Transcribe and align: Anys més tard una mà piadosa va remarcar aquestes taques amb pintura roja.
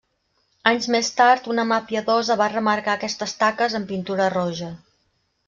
Anys 0.69 0.87
més 0.95 1.11
tard 1.19 1.49
una 1.55 1.65
mà 1.71 1.77
piadosa 1.91 2.39
va 2.41 2.49
remarcar 2.55 2.95
aquestes 3.01 3.37
taques 3.45 3.79
amb 3.83 3.91
pintura 3.93 4.33
roja. 4.39 4.73